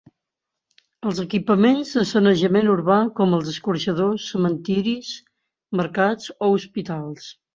Els 1.09 1.19
equipaments 1.23 1.91
de 1.97 2.05
sanejament 2.11 2.71
urbà 2.77 2.97
com 3.19 3.37
els 3.39 3.51
escorxadors, 3.53 4.25
cementeris, 4.35 5.13
mercats 5.83 6.33
o 6.47 6.53
hospitals. 6.57 7.31